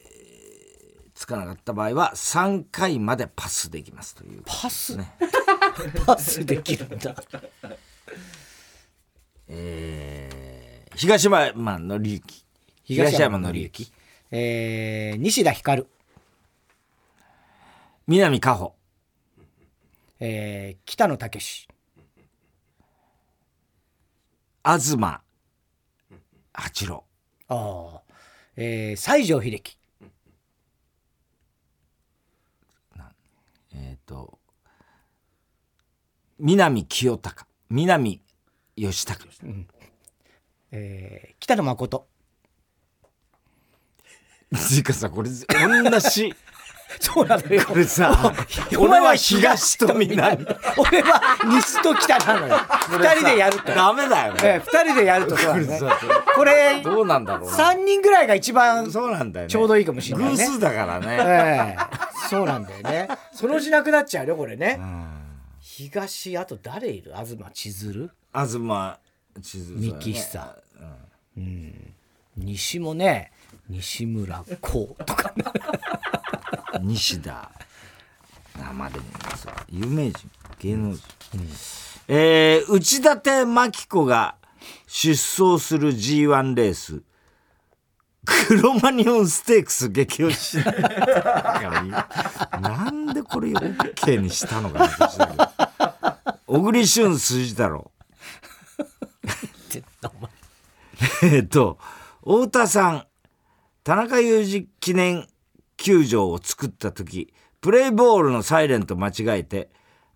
[0.06, 4.96] えーつかなかった場合は3回までパスできますというパス？
[4.96, 5.12] ね
[6.06, 7.16] パスできるんだ
[9.50, 10.38] えー
[10.98, 12.46] 東山紀之
[12.84, 13.92] 東山紀之
[14.32, 15.88] えー、西田ひかる、
[18.08, 18.74] 南果歩
[20.20, 21.68] えー、北野武。
[24.66, 24.98] 東
[26.52, 27.04] 八郎。
[27.48, 27.56] あ
[27.98, 28.02] あ、
[28.56, 29.78] えー、西城秀樹。
[33.76, 34.40] えっ、と
[36.40, 37.46] 南清隆。
[37.70, 38.20] 南
[38.78, 39.28] 義隆
[40.72, 42.08] えー、北野誠。
[44.56, 46.34] つうかさこれ同じ。
[47.02, 47.66] そうなのよ。
[47.66, 48.34] これさ
[48.80, 50.46] 俺は東と南。
[50.78, 52.58] 俺は西と北なのよ。
[52.90, 54.40] 二人でやると、ダメだよね。
[54.44, 55.80] えー、二人でやるとそうだね。
[56.36, 59.52] これどうなんだろうな三人ぐらいが一番そうなんだよね。
[59.52, 60.46] ちょうどいいかもしれないね。
[60.46, 63.10] 偶数だからね、ええそうなんだよね。
[63.34, 65.08] そのうちなくなっちゃうよこれね、うん。
[65.60, 67.14] 東あと誰いる？
[67.14, 68.12] 東千鶴？
[68.46, 69.00] 東
[69.42, 70.64] 地図三木久。
[72.36, 73.32] 西もね
[73.68, 75.34] 西村光とか
[76.82, 77.50] 西田。
[78.60, 81.04] 生でもさ有名人芸能人、
[82.08, 84.36] えー内館真紀子が
[84.86, 87.02] 出走する G1 レース。
[88.24, 90.58] クロマニオンステークス激推し。
[92.62, 94.90] なんでこれ OK にしたのかな
[96.46, 97.90] 小栗旬筋太郎
[101.24, 101.78] えっと
[102.22, 103.08] 太田さん
[103.84, 105.28] 田中裕二記念
[105.78, 109.70] 球場を作った時プレイボールのサイレンと間違えて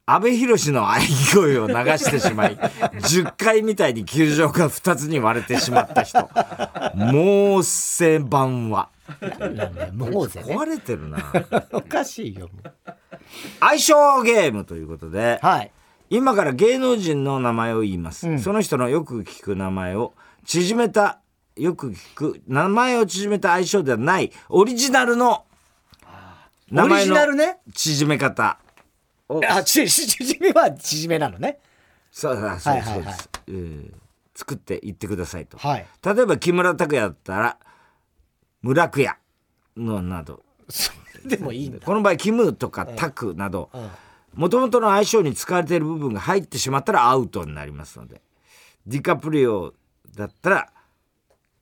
[0.06, 2.58] 阿部寛の喘ぎ声を流してしまい
[3.00, 6.30] 10回みたいに球場が2つに割れてしまった人。
[6.96, 8.90] もうせ番は
[9.94, 11.20] もうぜ、ね、壊れてるな。
[11.72, 12.50] おかしいよ
[13.60, 15.72] 相性ゲームということで、はい
[16.12, 20.14] 今から芸能人の名前を言います、その人のよく聞く名前を
[20.46, 21.22] 縮めた
[21.56, 25.46] よく聞く名前を縮めた相性ではないオリジナルの
[26.70, 27.16] 名前の
[27.74, 28.60] 縮め方。
[29.30, 31.60] をあち縮めは縮めなのね。
[32.12, 32.96] そうそうそうはいはいはい。
[32.96, 33.94] そうです、えー
[34.34, 35.86] 作っていってくださいと、はい。
[36.04, 37.58] 例えば木村拓哉だったら
[38.64, 39.18] 村久也
[39.78, 40.44] のなど。
[41.26, 41.86] でもいいんだ。
[41.86, 43.90] この場合キムとかタクなどもと
[44.34, 48.22] もとの相性に使われている部分が入ってしまったらアウトになりますので
[48.88, 49.74] ディカプリオ
[50.16, 50.70] だったら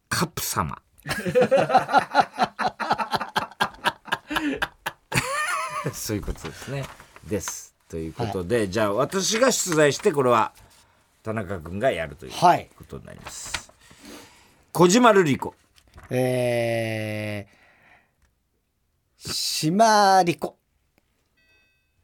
[0.08, 0.82] カプ様。
[5.94, 6.86] そういうことですね。
[7.28, 7.76] です。
[7.88, 10.54] ということで、じゃあ私が出題してこれは
[11.24, 12.70] 田中君がやるというはい。
[12.78, 13.72] ことになります、
[14.72, 15.56] 小島瑠璃子。
[16.12, 20.58] えー、島りこ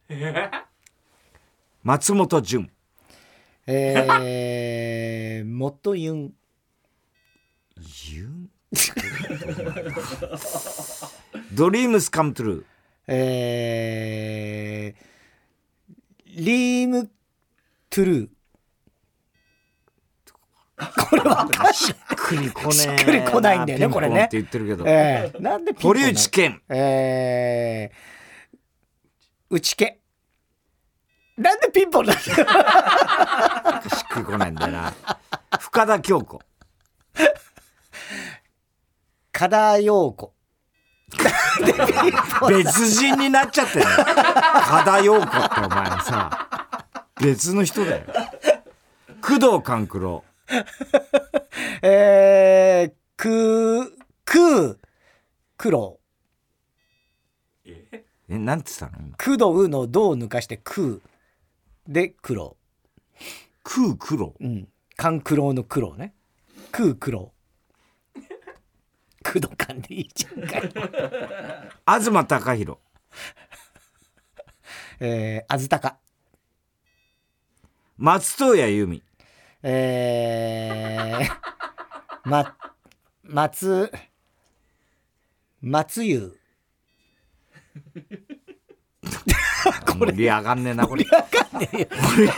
[1.84, 2.70] 松本潤。
[3.68, 6.34] えー、 元ユン。
[8.14, 8.50] ユン？
[11.54, 12.66] ドリームスカムトゥルー。
[13.08, 17.10] えー、リーム
[17.90, 18.30] トゥルー。
[21.10, 24.26] これはしっくりこねえ しっくりこないんだよねこれね。
[24.26, 26.62] って言ってるけど、えー、なんで堀内健。
[26.70, 28.15] えー、
[29.56, 29.98] 内家
[31.38, 32.26] なんでピンポンなんだよ
[33.90, 34.94] しっくりこないんだよな。
[35.60, 36.42] 深田恭子。
[39.32, 40.34] 加田陽子。
[42.50, 46.48] 別人になっちゃってる加田陽子ってお前さ。
[47.22, 48.04] 別の人だよ。
[49.22, 50.24] 工藤官九郎。
[51.82, 54.80] えー、くく
[55.58, 56.00] 黒
[58.30, 59.08] えなんて言ったの？
[59.08, 59.38] 今。
[59.38, 61.02] 工藤の銅を抜かしてく。
[61.88, 62.58] で黒。
[63.64, 64.36] 空黒？
[64.40, 64.68] うん。
[64.98, 66.14] 勘九郎の黒ね。
[66.72, 67.34] 空黒。
[69.24, 70.70] 工藤勘でいいじゃんかよ。
[71.86, 72.80] 東貴弘
[75.00, 75.98] えー、あずたか。
[77.98, 79.04] 松任谷由実。
[79.64, 81.38] えー、
[82.30, 82.56] ま、
[83.24, 83.92] 松、
[85.62, 86.40] 松湯。
[89.98, 91.06] 盛り上がんねえなこれ。
[91.06, 91.12] こ
[92.22, 92.36] れ、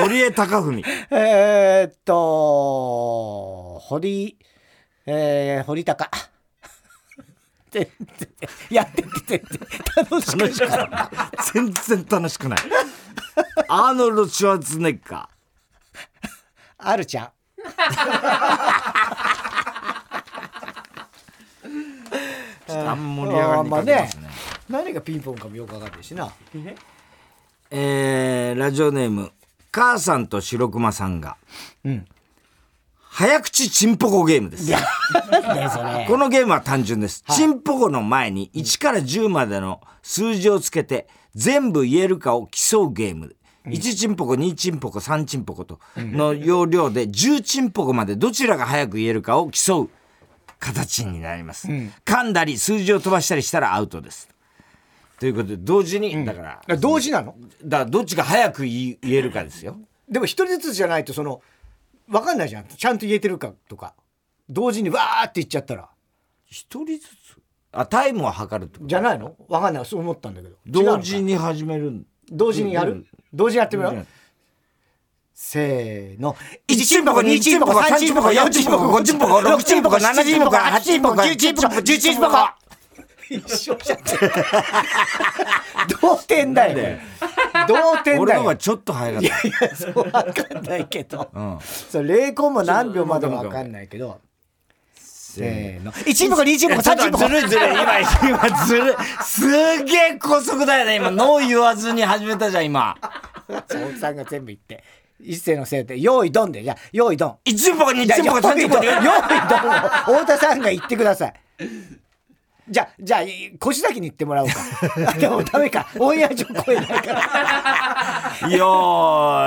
[0.00, 0.82] 堀江貴文。
[1.10, 4.38] えー、っと、堀、
[5.06, 6.10] えー、堀高。
[7.70, 8.28] 全然
[8.70, 9.58] やってて全然
[10.10, 10.52] 楽しくない。
[11.52, 12.58] 全然楽しくない。
[13.68, 15.28] アーノルド・シュワルネッガ
[16.78, 17.32] あるちゃん。
[22.66, 24.28] ーちょっとあんま盛り上がりに欠けますね
[24.68, 26.32] 何がピンポンかもよくわかんないしな。
[27.70, 29.32] えーラジオネーム
[29.72, 31.36] 母さんと白熊さんが
[31.84, 32.06] うん。
[32.98, 34.72] 早口チンポコゲームです。
[36.08, 37.22] このゲームは単純です。
[37.30, 43.36] チンポコの前に1から10までの数字をつけて全部言えるかを競うゲーム。
[43.66, 49.90] 1チンポコ、2チンポコ、3チンポコとの要領で10チンポコまでどちらが早く言えるかを競う
[50.64, 51.68] 形になります。
[51.68, 54.28] 噛んだり数字を飛ばしたりしたらアウトです。
[55.20, 57.36] ということで同時に、だから、同時なの？
[57.64, 59.76] だからどっちが早く言えるかですよ。
[60.08, 61.42] でも一人ずつじゃないとその
[62.08, 62.64] 分かんないじゃん。
[62.64, 63.94] ちゃんと言えてるかとか。
[64.48, 65.88] 同時にわーって言っちゃったら。
[66.46, 67.08] 一人ずつ？
[67.72, 68.88] あ、タイムを測るってこと？
[68.88, 69.36] じゃないの？
[69.48, 69.84] 分かんない。
[69.84, 70.56] そう思ったんだけど。
[70.66, 72.06] 同時に始める。
[72.30, 73.06] 同時にやる？
[73.32, 74.06] 同時にやってみよう
[75.34, 76.36] せーの。
[76.68, 82.36] 1チンポコ、2チンポコ、3チンポコ、4チンポコ、5チンポコ、6チンポコ、7チンポコ、8チンポコ、9チンポコ、10チンポコ。
[83.28, 83.98] 一緒じゃん。
[86.00, 86.98] 同点だよ。
[87.66, 88.22] 同点だよ。
[88.22, 90.20] 俺のがちょっと早かっいやいやそう分か
[90.60, 91.24] んないけど。
[91.24, 91.58] たうん。
[91.60, 94.20] そう0コンも何秒までも分かんないけど。
[94.94, 95.90] せーの。
[95.92, 97.24] 1チンポコ2チンポコ3チンポコ。
[97.24, 97.72] ずるいずるい。
[97.72, 98.96] 今今ずるい。
[99.24, 100.96] すげえ高速だよね。
[100.96, 102.96] 今ノー言わずに始めたじゃん今。
[103.48, 104.84] 奥さんが全部言って
[105.20, 106.62] 一斉のせいで用意ドンで。
[106.62, 107.38] じゃあ用意ドン。
[107.44, 109.04] 一チンポコ二いやチンポコ三チンポコ用意ドン。
[110.16, 111.34] を太田さんが言ってください。
[112.66, 113.20] じゃあじゃあ
[113.58, 114.54] 腰先に言ってもらおうか。
[115.08, 115.86] あ でもダメか。
[115.98, 117.12] オンエア上声ないか
[118.42, 118.48] ら。
[118.48, 118.66] よ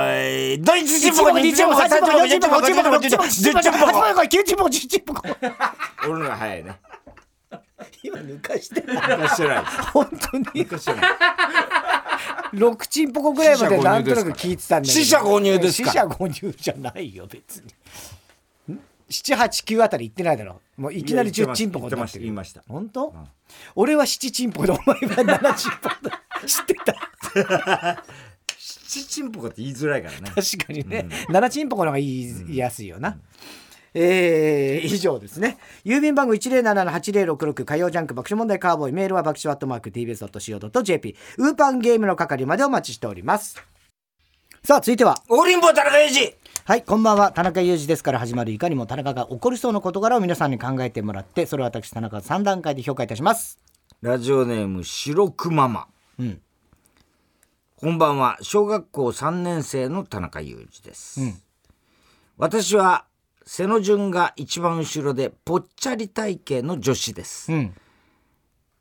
[0.06, 0.62] ーい。
[0.62, 3.86] ドイツチンポコ二チンポコ三チンポコ四チンポコ五チンポコ六チンポコ十チンポコ
[4.20, 5.22] 9チンポコ10チンポコ
[6.08, 6.80] 俺のが早いね
[8.02, 11.10] 今抜かして抜かしてない本当に抜かしてない
[12.54, 15.00] 6チンポコぐらいまでなんとなく聞いてたんだけど。
[15.00, 15.90] 死者購入ですか？
[15.90, 17.62] 死者購入じゃないよ別
[18.68, 18.74] に。
[18.74, 20.60] ん？789あたり行ってないだろ。
[20.76, 23.14] もういきなり10チンポコになってる言いました本当、
[23.74, 24.96] 俺は7チンポコでお前は
[25.40, 26.22] 7チンポコだ。
[26.46, 28.04] 知ってた
[28.60, 30.30] 七チンポコって言いづらいからね。
[30.34, 33.18] 確かにね、7チンポコの方が言い,、言いやすいよな、
[33.94, 35.58] えー以上ですね。
[35.84, 38.92] 郵便番号107-8066火曜ジャンク爆笑問題カーボーイ。
[38.92, 43.56] メールは爆笑アットマーク TBS.CO.JP ウーパンゲームの係までお待ちしております。
[44.62, 45.22] さあ続いては。
[45.28, 46.34] オリンボ田中裕二。
[46.64, 47.32] はいこんばんは。
[47.32, 53.58] 田中裕二ですから始まるいかにも田中が起こりそうな事柄を皆さんに考えてもらってそれを私田中が3段階で評価いたします。
[54.02, 56.40] ラジオネーム白くママうん。
[57.76, 58.38] こんばんは。
[58.42, 61.40] 小学校3年生の田中裕二です、ん。
[62.36, 63.06] 私は
[63.50, 67.50] 背の順が一番後ろでぽっちゃり体型の女子です。
[67.50, 67.74] うん。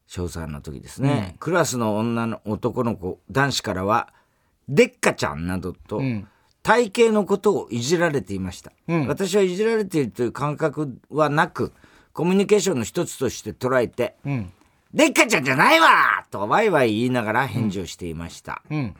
[0.08, 4.14] 小3の時ですね、クラスの女の男の子男子からは
[4.68, 6.28] 「でっかちゃん」などとん。
[6.64, 9.08] 体型のことをいじられていました、うん。
[9.08, 11.72] 私はいじられているという感覚はなく
[12.12, 14.52] コミュニケーションの一つとして捉えてうん
[14.94, 18.96] 「でっかちゃんじゃないわ!」とワイワイ言いながら返事をしていました、うん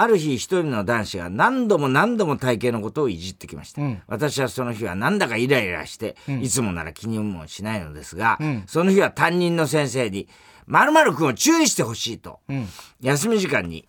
[0.00, 4.02] ある日一人の男子が何度も何度も体型のことをいじってきました、うん。
[4.06, 10.28] 私はその日はなんだかイライラして、いつもなら気にもしないのですが、んその日は担任の先生に
[10.68, 12.68] 「〇〇君を注意してほしい」と、ん。
[13.00, 13.88] 休み時間に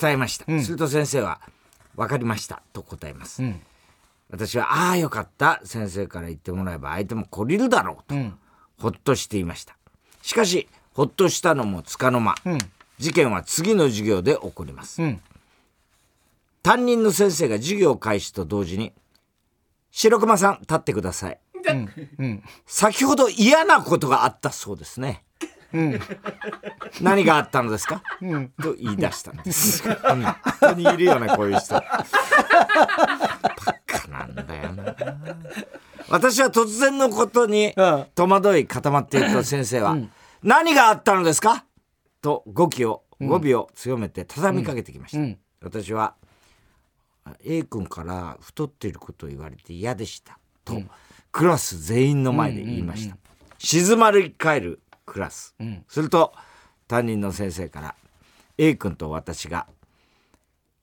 [0.00, 0.62] 伝えました、ん。
[0.62, 1.40] すると先生は
[1.96, 3.60] 「分かりました」と答えます、うん。
[4.30, 5.60] 私は「ああよかった。
[5.64, 8.34] 先生から言ってもらえば相手も懲りるだろう」と、うん。
[8.78, 9.76] ほっとしていました。
[10.22, 12.58] しかしほっとしたのもつかの間、うん。
[12.98, 15.02] 事件は次の授業で起こります。
[15.02, 15.20] うん
[16.62, 18.92] 担任の先生が授業開始と同時に
[19.90, 21.40] 「白熊さん立ってください」
[22.18, 25.24] うん先ほど嫌なことがあったそうですね。
[25.72, 26.00] うん。
[27.00, 28.48] 何があったのですか、うん。
[28.60, 29.88] と言い出したんです。
[30.02, 30.24] 本
[30.60, 31.74] 当にいるよねこういう人。
[31.74, 31.82] バ
[33.86, 34.96] カなんだよな。
[36.08, 38.06] 私は突然のことにうん。
[38.14, 39.96] 戸惑い固まっていると先生は
[40.42, 41.64] 「何があったのですか?」
[42.20, 45.38] と語気を語尾を強めて畳みかけてきました、うん。
[45.62, 46.16] 私は
[47.44, 50.82] A 君から太っていることを言われて嫌でしたと、
[51.32, 53.16] クラス全員の前で言いました、
[53.58, 55.84] 静まり返るクラス、ん。
[55.88, 56.32] すると
[56.88, 57.94] 担任の先生から
[58.58, 59.66] A 君と私が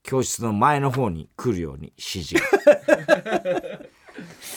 [0.02, 2.42] 教室の前の方に来るように指示。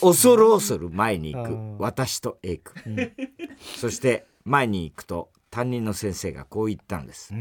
[0.01, 1.83] 恐る恐る前に行く。
[1.83, 3.11] 私と A 君、
[3.77, 7.33] そして前に行くと担任の先生がこう言ったんです、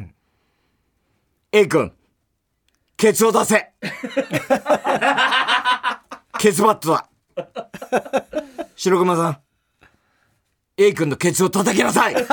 [1.52, 1.92] A 君
[3.00, 3.72] ケツを出せ。
[6.38, 7.08] ケツバットだ。
[8.76, 9.38] 白熊さん。
[10.76, 12.14] A 君のケツを叩きなさい。
[12.26, 12.28] さ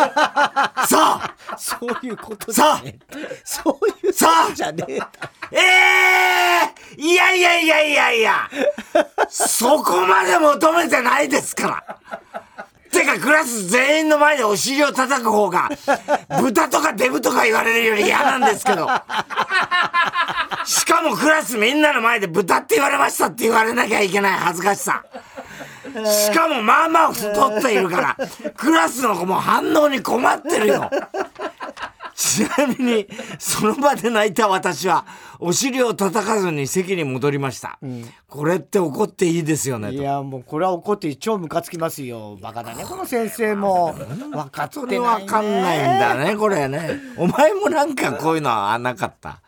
[0.90, 1.36] あ。
[1.58, 2.84] そういうことさあ。
[3.46, 4.94] そういうさあじゃねえ
[5.54, 5.60] え
[6.98, 8.50] えいやいやいやいやいや。
[9.30, 12.22] そこまで求めてないですから
[12.92, 15.70] てかクラス全員の前でお尻を叩く方が
[16.42, 18.88] 豚とかデブとか言われるより嫌なんですけど。
[20.66, 25.06] しかもクラスみんなの前で豚って言われましたって言われなきゃいけない恥ずかしさ。
[26.06, 28.18] しかもまあまあ太っているから
[28.56, 30.90] クラスの子も反応に困ってるよ。
[32.18, 33.08] ちなみに
[33.38, 35.06] その場で泣いた私は
[35.40, 37.78] お尻を叩かずに席に戻りました、
[38.28, 39.94] これって怒っていいですよねと。
[39.94, 42.36] いやもうこれは怒って超ムカつきますよ。
[42.42, 43.94] バカだねこの先生も。
[43.94, 47.00] 分かってない、ね、わかんないんだねこれね。
[47.18, 49.40] お前もなんかこういうのはなかった。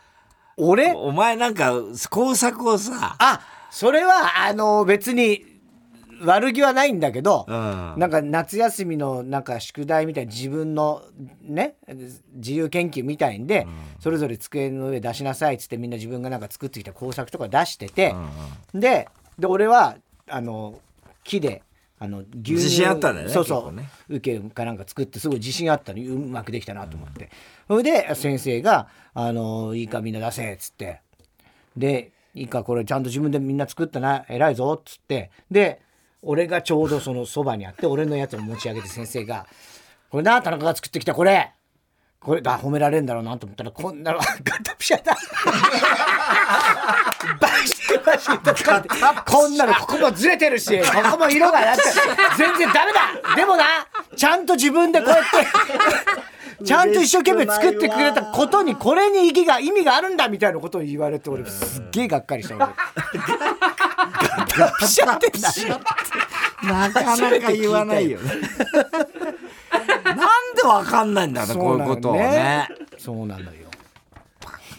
[0.56, 0.92] 俺？
[0.94, 1.74] お前なんか
[2.12, 3.16] 工作をさ。
[3.18, 3.42] あ
[3.72, 5.44] それはあの別に
[6.22, 7.94] 悪気はないんだけど、うん。
[7.98, 11.04] なんか夏休みのなんか宿題みたいに自分の
[11.42, 11.76] ね
[12.36, 13.68] 自由研究みたいんで、
[14.00, 18.14] それぞれ机の上出しなさいっつってみんな自分がなんか作ってきた工作とか出してて、
[18.74, 19.08] で
[19.38, 19.96] で俺は
[20.28, 20.80] あの
[21.24, 21.64] 木で
[22.00, 23.90] あの牛自信あったねそうそう、ね。
[24.08, 27.30] 受けかなんか作ってすごい自信あったのうまくできたなと思って、
[27.68, 31.02] それで先生が「あのいいかみんな出せ」っつって。
[31.78, 35.32] で「いいかこれちゃんと自分でみんな作ったな偉いぞ」っつって。
[35.52, 35.82] で
[36.22, 39.46] 俺がちょうどそのそばにあって俺のやつを持ち上げて先生が
[40.10, 41.52] 「これな田中が作ってきたこれ。
[42.20, 45.16] これだ褒められるんだろうなと思ったらこんなの ガタピシャだ。
[47.40, 48.90] バシバシとかって
[49.26, 51.84] こんなのここもずれてるしここも色がなって
[52.38, 53.36] 全然ダメだ。
[53.38, 53.64] でもな
[54.18, 55.24] ちゃんと自分でこうやっ
[56.58, 62.66] て ちゃんと一生懸命作ってくれたことにこれに意義が意味があるんだみたいなことを言われて俺すっげえがっかりした俺
[64.80, 65.32] ピシャって
[66.66, 68.32] なかなか言わないよね。
[70.04, 70.18] なん
[70.56, 72.68] でわかんないんだねこういうことをね。
[72.98, 73.70] そうなのよ。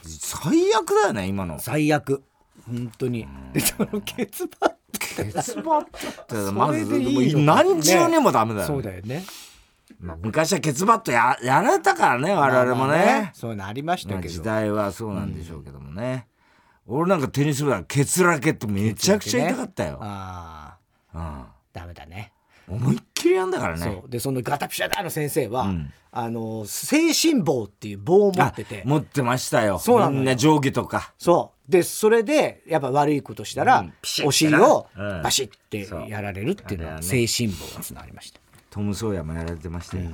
[0.05, 1.59] 最悪だよね今の。
[1.59, 2.23] 最悪。
[2.67, 3.27] 本当に。
[3.53, 5.85] でそのケツバッケツバッ
[6.27, 9.25] トってまず何十年もダメだよ、そうだよね。
[10.01, 14.29] まあ昔はケツバットややられたからね我々もまあまあね,、そういうのありましたけど。
[14.29, 16.27] 時代はそうなんでしょうけどもね、
[16.91, 20.77] 俺なんかテニス部だケツラケットめちゃくちゃ痛かったよ、あ
[21.15, 22.33] あダメだね。
[22.69, 24.03] うん、思いっきりやんだからね。
[24.09, 25.93] でそのガタピシャだの先生は、ん。
[26.13, 28.83] あの精神棒っていう棒を持ってて。
[28.85, 29.79] あ持ってましたよ。
[29.79, 31.13] そうなんな定規とか。
[31.19, 31.71] そう。
[31.71, 33.93] でそれでやっぱ悪いことしたら、うん。
[34.27, 35.23] お尻をうん。
[35.23, 40.11] バシッてやられるっていうのは精神棒がつながりました、トム・ソーヤもやられてましたよ、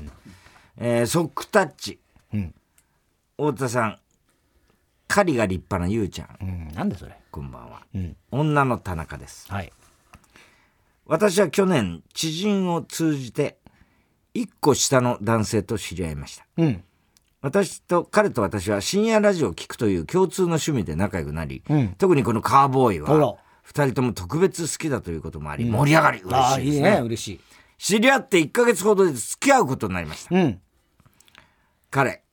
[0.77, 1.99] えーソックタッチ。
[2.35, 2.55] うん。
[3.39, 3.99] 太田さん
[5.09, 6.39] 狩りが立派なゆうちゃん。
[6.41, 7.17] うん、なんでそれ？
[7.31, 8.17] こんばんは、うん。
[8.31, 9.51] 女の田中です。
[9.51, 9.73] はい。
[11.07, 13.59] 私は去年知人を通じて
[14.35, 16.47] 一個下の男性と知り合いました。
[16.57, 16.83] うん。
[17.43, 21.89] 私と彼と私は深夜ラジオを聞くという共通の趣味で仲良くなり、うん。
[21.99, 26.91] 特にこのカーボーイは二人とも特別好きだということもあり、盛り上がり嬉しいですね。
[26.97, 27.01] ね。
[27.03, 27.41] 嬉しい。
[27.79, 30.35] 知り合って1ヶ月ほどで付き合うことになりました。
[30.35, 30.61] うん。
[31.91, 32.25] 彼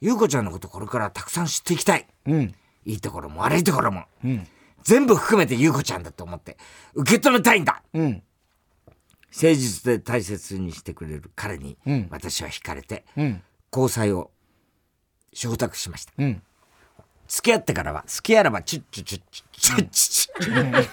[0.00, 2.06] 優子ちゃんのことこれからたくさん知っていきたい。
[2.26, 2.54] うん。
[2.84, 4.04] いいところも悪いところも。
[4.24, 4.46] うん。
[4.82, 6.56] 全部含めて優子ちゃんだと思って。
[6.94, 7.82] 受け止めたいんだ。
[7.94, 8.22] うん。
[9.34, 12.08] 誠実で大切にしてくれる彼にうん。
[12.10, 13.42] 私は惹かれてうん。
[13.72, 14.30] 交際を
[15.32, 16.12] 承諾しました。
[16.18, 16.42] うん。
[17.28, 20.86] 付き合ってからは好きあらばチュッチュチュッチュチュッチュチュ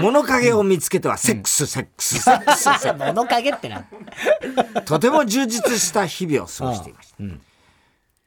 [0.00, 7.16] 物陰を見つけてはセックスセックスセックスセック物陰ってなスとても充実した日々を過ごしていました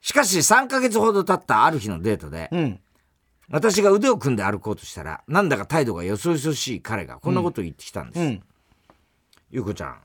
[0.02, 2.80] しかし3ヶ月ほど経ったある日のデートでうん。
[3.50, 8.44] 私が腕を組んで歩こうとしたらなんだか態度がよそよそしい彼がこんなことを言ってきたんです、うん。
[9.50, 10.02] ゆうこちゃん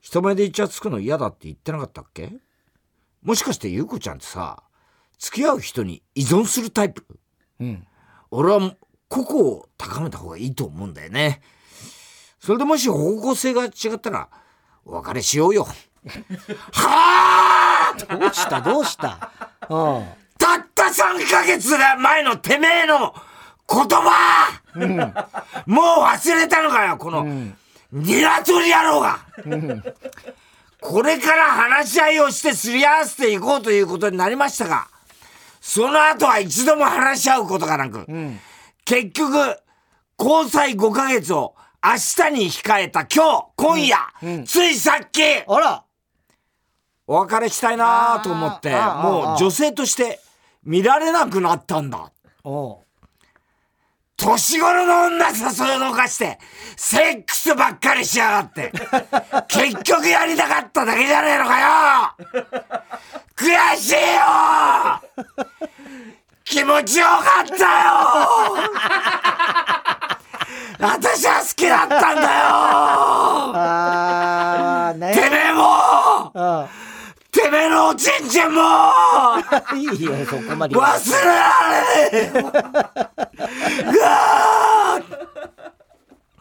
[0.00, 2.32] 人前でイチャつくの嫌だって言ってなかったっけ？
[3.22, 4.62] もしかしてゆうこちゃんってさ
[5.18, 7.04] 付き合う人に依存するタイプ？
[7.60, 7.86] うん。
[8.30, 8.74] 俺は
[9.08, 11.42] 個々を高めた方がいいと思うんだよね。
[12.38, 14.30] それでもし方向性が違ったら
[14.86, 15.64] お別れしようよ。
[15.64, 15.74] は
[16.72, 17.39] あ
[17.94, 18.60] どうした？
[18.60, 19.30] どうした？
[19.68, 20.06] うん。
[20.38, 23.14] たった3ヶ月前のてめえの
[23.68, 24.60] 言葉、
[25.66, 27.24] もう忘れたのかよこの、
[27.92, 29.20] ニワトリ野郎が、
[30.80, 34.88] これから話し合いをしてすり合わせていこうということになりましたが
[35.60, 38.06] その後は一度も話し合うことがなく、
[38.84, 39.56] 結局
[40.18, 45.84] 交際5ヶ月を明日に控えた今日今夜、ついさっきあら
[47.10, 50.20] お別れしたいなと思ってもう女性として
[50.62, 52.12] 見られなくなったんだ。
[54.16, 55.34] 年頃の女誘
[55.74, 56.38] いのかして
[56.76, 58.70] セックスばっかりしやがって。
[59.48, 61.66] 結局やりたかっただけじゃねえのかよ。
[63.34, 63.98] 悔しいよ。
[66.44, 67.66] 気持ちよかったよ。
[70.78, 72.28] 私は好きだったんだよ
[73.54, 76.68] あーねてめえもあ
[77.30, 78.60] てめえのおちんちんも
[79.76, 80.74] いいよそこまで。
[80.74, 81.34] 忘れら
[82.12, 82.32] れねえ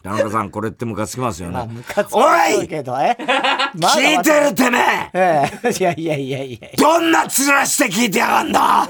[0.02, 4.80] 田中さんこれってムカつきますよまあねムカつおくいけどえまだ聞いてるてめ
[5.14, 5.52] え！
[5.54, 5.70] ええ。
[5.78, 6.70] いやいやいやいや。
[6.78, 7.30] どんな面
[7.68, 8.88] して聞いてやがんだ！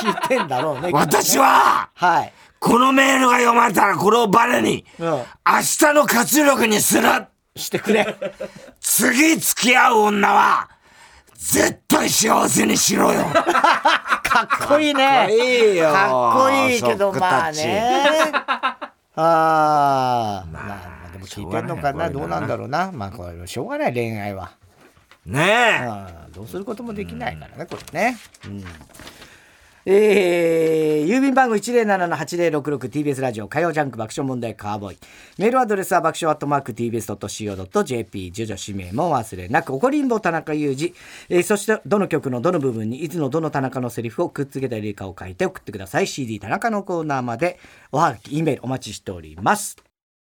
[0.00, 0.90] 聞いてんだろうね。
[0.92, 1.88] 私は！
[1.94, 2.32] はい。
[2.60, 5.06] このメールが読まれたらこれをバネにうん。
[5.08, 7.08] 明日の活力にする！
[7.56, 8.16] してくれ。
[8.80, 10.68] 次付き合う女は
[11.38, 13.22] 絶対幸せにしろよ。
[13.22, 15.28] かっこいいね。
[15.30, 15.92] いいよ。
[15.92, 18.32] かっこいいけどまあね。
[19.14, 21.98] あーまあまあまあでも聞いてんのかな？
[22.00, 22.90] ないどうなんだろうな？
[22.92, 24.50] まあこれしょうがない恋愛は。
[25.24, 25.88] ねえ。
[26.34, 28.16] どうすることもできないからねこれね、
[28.46, 28.64] うん、い
[29.90, 34.98] えー、郵便番号 107-8066TBS ラジオ火曜ジャンク爆笑問題カーボーイ。
[35.38, 40.92] メールアドレスは爆笑アットマーク TBS.CO.JP 住所氏名も忘れなく怒りんぼ田中裕二、
[41.30, 46.06] えー、そしてどの曲のどの部分にいつのどの田中のセリフをくっつけたりかを書いて送ってください。
[46.06, 47.58] CD 田中のコーナーまで。
[47.90, 49.87] おはがき E メールお待ちしております。